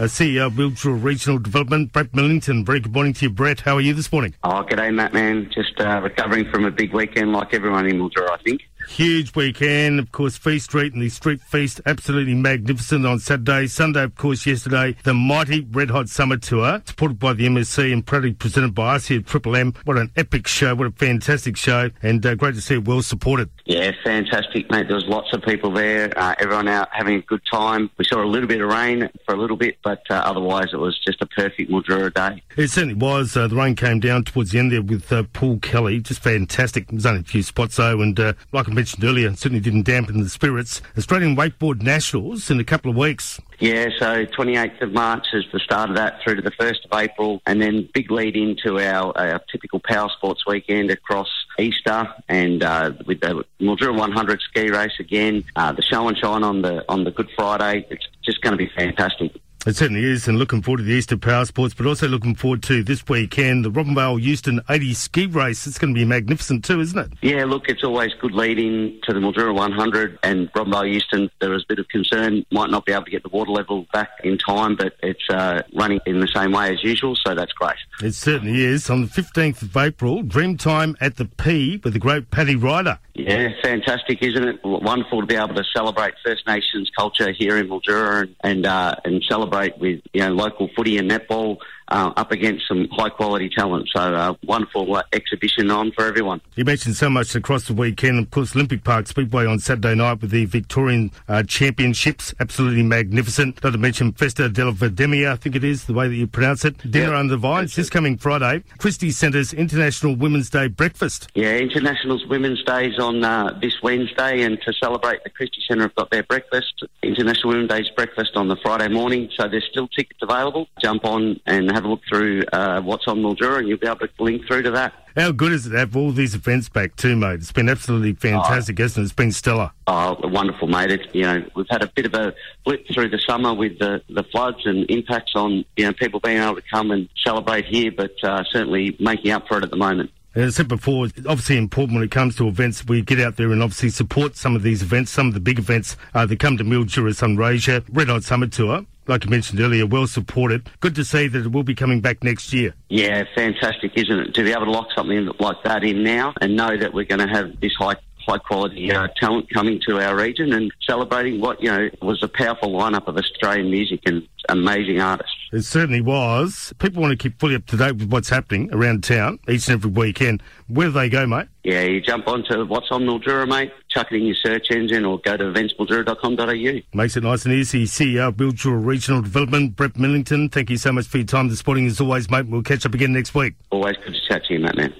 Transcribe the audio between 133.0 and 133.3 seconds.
the